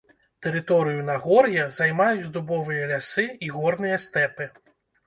Тэрыторыю 0.45 1.03
нагор'я 1.09 1.67
займаюць 1.77 2.33
дубовыя 2.39 2.91
лясы 2.95 3.31
і 3.47 3.55
горныя 3.61 4.05
стэпы. 4.09 4.55